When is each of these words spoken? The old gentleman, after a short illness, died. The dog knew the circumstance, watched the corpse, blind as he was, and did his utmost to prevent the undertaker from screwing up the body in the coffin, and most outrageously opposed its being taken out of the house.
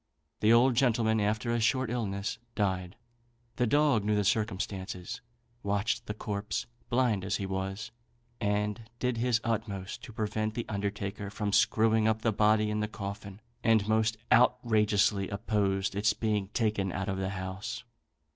The 0.39 0.51
old 0.51 0.73
gentleman, 0.73 1.19
after 1.19 1.51
a 1.51 1.59
short 1.59 1.91
illness, 1.91 2.39
died. 2.55 2.95
The 3.57 3.67
dog 3.67 4.03
knew 4.03 4.15
the 4.15 4.23
circumstance, 4.23 5.21
watched 5.61 6.07
the 6.07 6.15
corpse, 6.15 6.65
blind 6.89 7.23
as 7.23 7.35
he 7.35 7.45
was, 7.45 7.91
and 8.39 8.89
did 8.97 9.17
his 9.17 9.39
utmost 9.43 10.01
to 10.05 10.11
prevent 10.11 10.55
the 10.55 10.65
undertaker 10.67 11.29
from 11.29 11.53
screwing 11.53 12.07
up 12.07 12.23
the 12.23 12.33
body 12.33 12.71
in 12.71 12.79
the 12.79 12.87
coffin, 12.87 13.41
and 13.63 13.87
most 13.87 14.17
outrageously 14.33 15.29
opposed 15.29 15.93
its 15.93 16.13
being 16.13 16.47
taken 16.47 16.91
out 16.91 17.07
of 17.07 17.17
the 17.19 17.29
house. 17.29 17.83